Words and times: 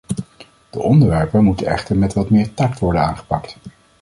De 0.69 0.79
onderwerpen 0.81 1.43
moeten 1.43 1.67
echter 1.67 1.97
met 1.97 2.13
wat 2.13 2.29
meer 2.29 2.53
tact 2.53 2.79
worden 2.79 3.01
aangepakt. 3.01 3.57